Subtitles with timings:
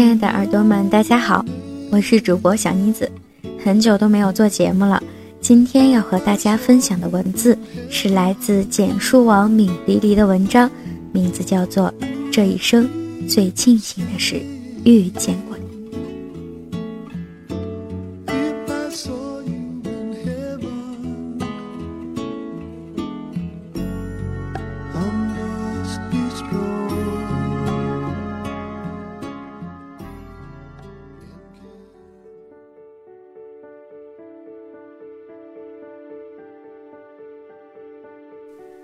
[0.00, 1.44] 亲爱的耳朵们，大家好，
[1.92, 3.12] 我是主播小妮子，
[3.62, 5.02] 很久都没有做节目了。
[5.42, 7.56] 今天要和大家分享的文字
[7.90, 10.70] 是来自简书王敏迪迪的文章，
[11.12, 11.92] 名字叫做
[12.32, 12.88] 《这一生
[13.28, 14.40] 最庆幸的是
[14.84, 15.36] 遇见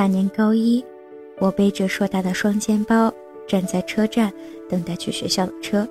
[0.00, 0.82] 那年高一，
[1.40, 3.12] 我背着硕大的双肩包，
[3.46, 4.32] 站在车站
[4.66, 5.86] 等待去学校的车。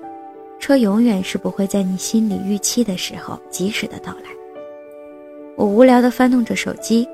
[0.58, 4.24] 车永远是不会在你心里预期的时候及时的到来。
[5.56, 7.08] 我无聊地翻动着手机，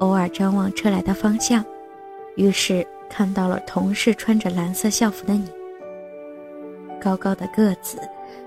[0.00, 1.64] 偶尔张望车来的方向，
[2.36, 5.48] 于是看到了同事穿着蓝色校服的你。
[7.00, 7.96] 高高的个子，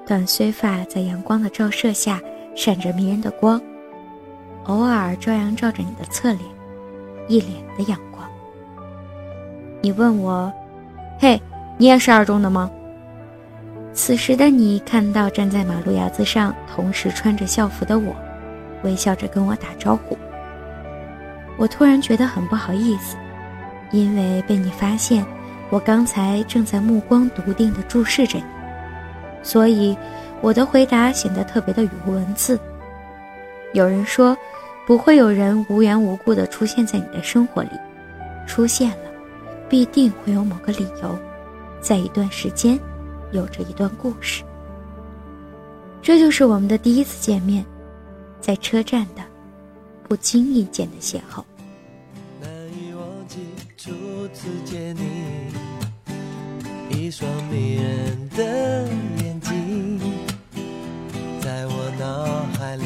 [0.05, 2.21] 短碎发在阳光的照射下
[2.55, 3.59] 闪着迷人的光，
[4.65, 6.56] 偶尔照样照着你的侧脸。
[7.28, 8.28] 一脸的阳光。
[9.81, 10.52] 你问我
[11.20, 11.42] ：“嘿，
[11.78, 12.70] 你也是二中的吗？”
[13.94, 18.16] 此时的你看到站在马路牙子上，同时穿着校服的我，
[18.83, 20.17] 微笑着跟我打招呼。
[21.58, 23.17] 我突然觉得很不好意思，
[23.92, 25.25] 因为被你发现，
[25.70, 28.45] 我刚才正在目光笃定地注视着你，
[29.42, 29.98] 所以
[30.42, 32.60] 我的回答显得特别的语无伦次。
[33.73, 34.37] 有人说。
[34.87, 37.71] 不会有人无缘无故的出现在你的生活里，
[38.48, 39.11] 出现了，
[39.67, 41.20] 必定会有某个理由，
[41.81, 42.80] 在一段时间，
[43.33, 44.45] 有着一段故事。
[46.02, 47.65] 这就是我们的第一次见面，
[48.39, 49.21] 在车站的
[50.08, 51.43] 不经意间的邂逅。
[52.39, 53.39] 难以忘记
[53.75, 53.92] 初
[54.33, 55.02] 次见你，
[56.98, 58.87] 一双迷人的
[59.21, 59.99] 眼睛，
[61.42, 62.86] 在我脑海里。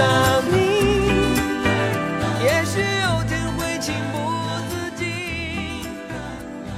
[0.00, 0.08] 上
[0.50, 0.56] 你。
[2.42, 4.16] 也许有天会情不
[4.70, 5.04] 自禁，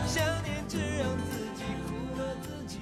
[0.08, 2.74] 想念只让自己苦了自己。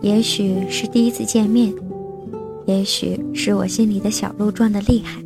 [0.00, 1.74] 也许是第一次见面，
[2.64, 5.22] 也许是我心里的小鹿撞的厉害。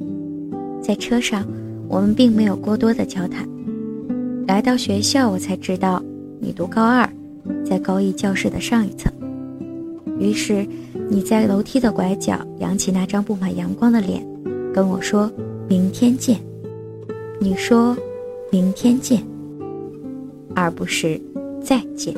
[0.82, 1.47] 在车上，
[1.88, 3.48] 我们并没有过多的交谈。
[4.47, 6.01] 来到学校，我才知道
[6.41, 7.09] 你读高二，
[7.65, 9.12] 在高一教室的上一层。
[10.21, 10.65] 于是
[11.11, 14.25] 你在楼梯的拐角扬起那张布满阳光的脸，
[14.73, 15.31] 跟我说
[15.69, 16.39] ：“明天见。”
[17.41, 17.97] 你说
[18.53, 19.21] ：“明天见”，
[20.55, 21.21] 而不是
[21.61, 22.15] “再见”。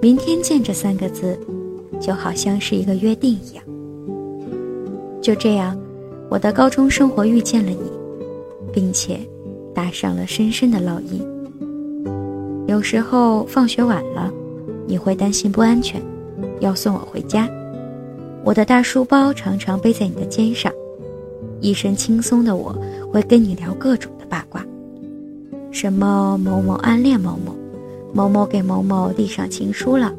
[0.00, 1.38] 明天见这三个字，
[2.00, 3.62] 就好像是一个约定一样。
[5.20, 5.78] 就这样。
[6.30, 7.78] 我的高中生活遇见了你，
[8.72, 9.20] 并且
[9.74, 11.22] 打上了深深的烙印。
[12.66, 14.32] 有时候放学晚了，
[14.86, 16.00] 你会担心不安全，
[16.60, 17.48] 要送我回家。
[18.44, 20.72] 我的大书包常常背在你的肩上，
[21.60, 22.74] 一身轻松的我
[23.12, 24.64] 会跟你聊各种的八卦，
[25.70, 27.54] 什么某某暗恋某某，
[28.12, 30.14] 某某给某某递上情书了，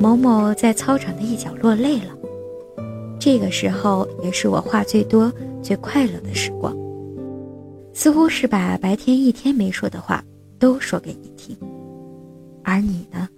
[0.00, 2.16] 某某在操场的一角落泪了。
[3.18, 5.32] 这个时候也是我话最多、
[5.62, 6.74] 最快乐的时光，
[8.00, 10.24] 似乎是把白天一天没说的话
[10.58, 11.54] 都说给你听。
[12.64, 13.28] 而你呢，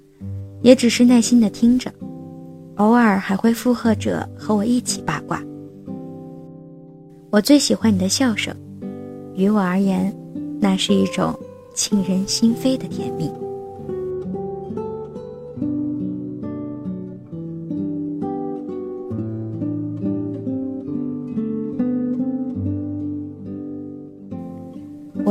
[0.60, 1.92] 也只是耐心的听着，
[2.76, 5.42] 偶尔还会附和着和我一起八卦。
[7.30, 8.54] 我最喜欢你的笑声，
[9.34, 10.16] 于我而言，
[10.60, 11.36] 那是一种
[11.74, 13.28] 沁人心扉的甜蜜。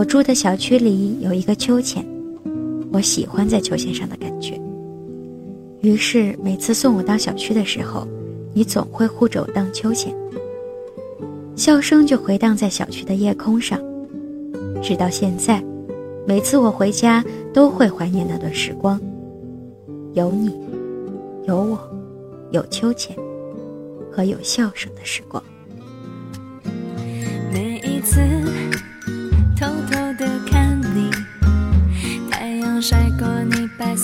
[0.02, 2.04] 我住的小区里有一个秋千，
[2.92, 4.60] 我喜欢在秋千上的感觉。
[5.82, 8.08] 于是每次送我到小区的时候，
[8.52, 10.12] 你总会护着我荡秋千，
[11.56, 13.80] 笑声就回荡在小区的夜空上。
[14.82, 15.64] 直到现在，
[16.26, 19.00] 每次我回家都会怀念那段时光，
[20.14, 20.60] 有你，
[21.48, 21.80] 有我，
[22.50, 23.16] 有秋千，
[24.12, 25.44] 和有笑声的时光。
[27.54, 28.41] 每一次。
[33.92, 33.98] 你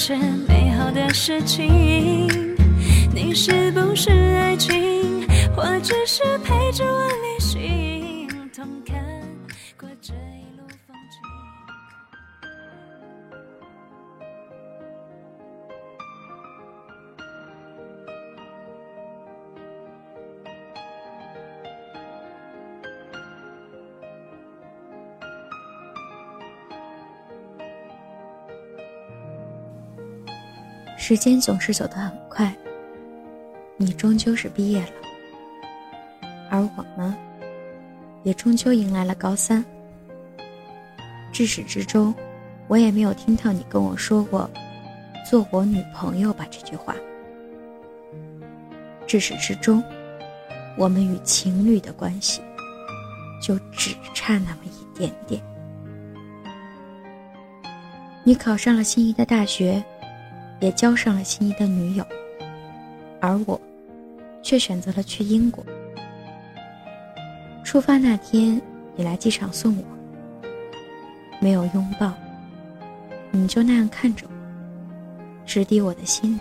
[0.00, 0.16] 是
[0.46, 1.66] 美好的事情。
[3.12, 5.26] 你是不是爱情？
[5.56, 8.96] 或只是陪着我旅行，同看
[9.76, 10.14] 过这
[31.00, 32.52] 时间总是走得很快，
[33.76, 34.88] 你终究是毕业了，
[36.50, 37.16] 而我呢，
[38.24, 39.64] 也终究迎来了高三。
[41.32, 42.12] 至始至终，
[42.66, 44.50] 我也没有听到你跟我说过
[45.24, 46.94] “做我女朋友吧”这句话。
[49.06, 49.82] 至始至终，
[50.76, 52.42] 我们与情侣的关系
[53.40, 55.40] 就只差那么一点点。
[58.24, 59.82] 你考上了心仪的大学。
[60.60, 62.04] 也交上了心仪的女友，
[63.20, 63.60] 而我，
[64.42, 65.64] 却选择了去英国。
[67.62, 68.60] 出发那天，
[68.96, 69.84] 你来机场送我，
[71.40, 72.12] 没有拥抱，
[73.30, 74.32] 你就那样看着我，
[75.46, 76.40] 直抵我的心里。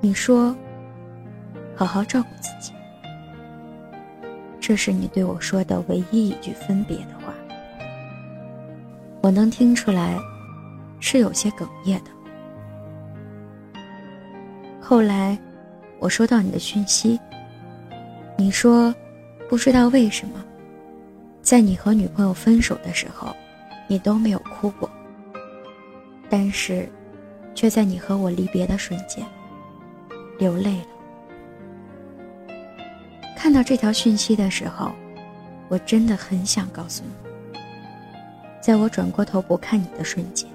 [0.00, 0.56] 你说
[1.76, 2.72] ：“好好照顾自己。”
[4.60, 7.32] 这是你对我说的唯一一句分别的话，
[9.22, 10.18] 我能听出来。
[11.00, 12.10] 是有些哽咽的。
[14.80, 15.38] 后来，
[15.98, 17.18] 我收到你的讯息，
[18.36, 18.94] 你说，
[19.48, 20.44] 不知道为什么，
[21.42, 23.34] 在你和女朋友分手的时候，
[23.86, 24.88] 你都没有哭过。
[26.30, 26.88] 但是，
[27.54, 29.24] 却在你和我离别的瞬间，
[30.38, 30.86] 流泪了。
[33.36, 34.90] 看到这条讯息的时候，
[35.68, 37.58] 我真的很想告诉你，
[38.60, 40.48] 在我转过头不看你的瞬间。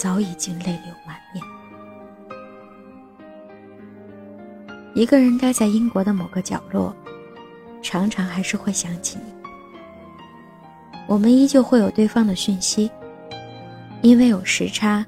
[0.00, 1.44] 早已经泪流满面。
[4.94, 6.96] 一个人待在英国的某个角落，
[7.82, 9.30] 常常还是会想起你。
[11.06, 12.90] 我们依旧会有对方的讯息，
[14.00, 15.04] 因为有时差，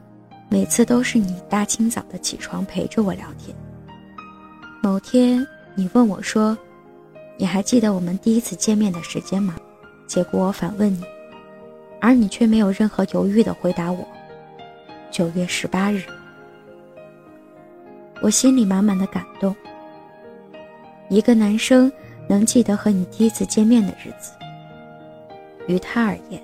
[0.51, 3.57] 每次都是你大清早的起床陪着我聊天。
[4.83, 5.43] 某天，
[5.75, 6.55] 你问我说
[7.39, 9.57] ：“你还记得我们第一次见面的时间吗？”
[10.07, 11.03] 结果我反问你，
[11.99, 14.07] 而你却没有任何犹豫的回答我。
[15.13, 16.01] 九月十八日，
[18.23, 19.55] 我心里满满的感动。
[21.11, 21.93] 一个男生
[22.27, 24.33] 能记得和你第一次见面的日子，
[25.67, 26.43] 于他而言，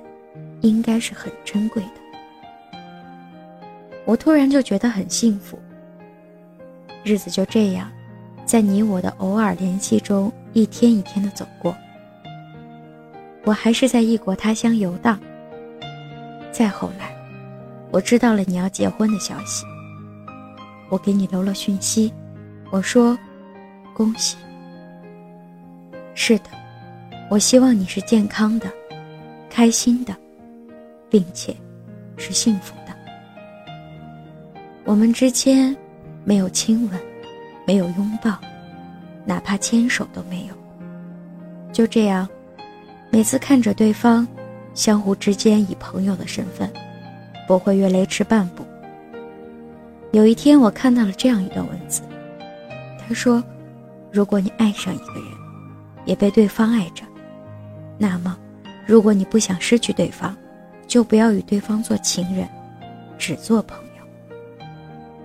[0.61, 2.79] 应该是很珍贵的。
[4.05, 5.59] 我突然就觉得很幸福。
[7.03, 7.91] 日子就这样，
[8.45, 11.75] 在你我的偶尔联系中，一天一天的走过。
[13.45, 15.19] 我还是在异国他乡游荡。
[16.53, 17.18] 再后来。
[17.91, 19.65] 我知道了你要结婚的消息，
[20.91, 22.13] 我给你留了讯息，
[22.71, 23.19] 我说
[23.95, 24.37] ：“恭喜。”
[26.15, 26.45] 是的，
[27.31, 28.71] 我希望你是健康的、
[29.49, 30.15] 开心的，
[31.09, 31.57] 并且
[32.17, 32.95] 是幸福的。
[34.85, 35.75] 我们之间
[36.25, 37.01] 没有亲吻，
[37.67, 38.37] 没有拥抱，
[39.25, 40.55] 哪怕牵手都没有。
[41.73, 42.29] 就这样，
[43.11, 44.27] 每次看着对方，
[44.75, 46.71] 相互之间以朋友的身份，
[47.49, 48.65] 不会越雷池半步。
[50.13, 52.03] 有一天，我看到了这样一段文字，
[53.01, 53.43] 他说
[54.13, 55.25] ：“如果你爱上一个人，
[56.05, 57.03] 也被对方爱着，
[57.99, 58.39] 那么，
[58.87, 60.37] 如果你不想失去对方，
[60.87, 62.47] 就不要与对方做情人，
[63.19, 64.67] 只做朋友。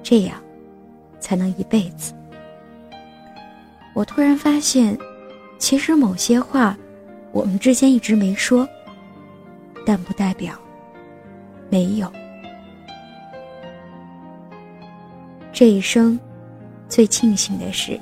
[0.01, 0.38] 这样，
[1.20, 2.13] 才能一辈子。”
[3.94, 4.98] 我突然发现，
[5.60, 6.75] 其实某些话，
[7.32, 8.68] 我们之间一直没说，
[9.86, 10.56] 但不代表
[11.74, 12.08] 没有。
[15.51, 16.20] 这一生，
[16.88, 18.00] 最庆幸的是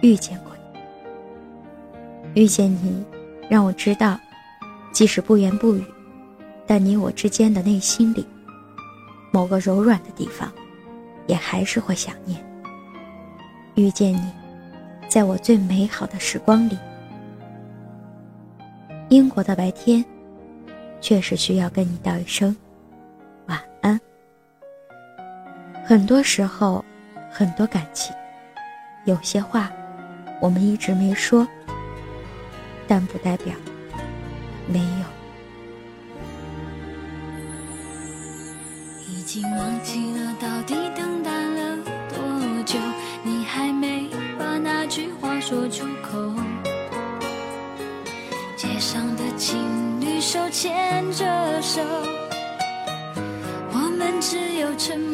[0.00, 0.52] 遇见过
[2.34, 2.40] 你。
[2.40, 3.04] 遇见你，
[3.46, 4.18] 让我知道，
[4.90, 5.84] 即使不言不语，
[6.66, 8.26] 但你我之间的内心里，
[9.30, 10.50] 某个柔软的地方，
[11.26, 12.42] 也还是会想念。
[13.74, 14.32] 遇见你。
[15.10, 16.78] 在我最美好的时光里，
[19.10, 20.02] 英国的白天，
[21.02, 22.56] 确实需要跟你道一声
[25.90, 26.84] 很多时候，
[27.32, 28.14] 很多感情，
[29.06, 29.68] 有些话
[30.40, 31.44] 我们一直没说，
[32.86, 33.52] 但不代表
[34.68, 35.04] 没有。
[39.08, 41.76] 已经忘记了到底等待了
[42.08, 42.78] 多久，
[43.24, 44.58] 你还没把。
[44.58, 46.32] 那句话说出口，
[48.56, 51.82] 街上的情侣手牵着手，
[53.72, 55.09] 我们只有沉默。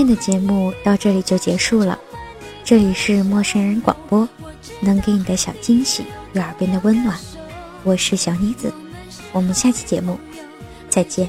[0.00, 1.98] 今天的节目到这里就结束了，
[2.64, 4.26] 这里是陌生人广播，
[4.80, 7.14] 能给你的小惊喜与耳边的温暖，
[7.84, 8.72] 我是小妮子，
[9.30, 10.18] 我们下期节目
[10.88, 11.28] 再见。